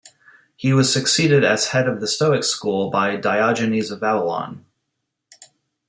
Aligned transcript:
He 0.55 0.73
was 0.73 0.91
succeeded 0.91 1.43
as 1.43 1.67
head 1.67 1.87
of 1.87 2.01
the 2.01 2.07
Stoic 2.07 2.43
school 2.43 2.89
by 2.89 3.17
Diogenes 3.17 3.91
of 3.91 3.99
Babylon. 4.01 4.65